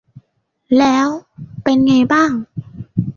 [0.79, 1.07] แล้ว
[1.63, 2.31] เป็นไงบ้าง